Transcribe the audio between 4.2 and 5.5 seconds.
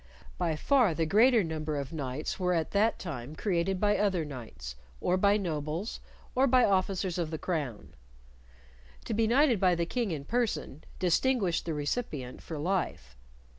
knights, or by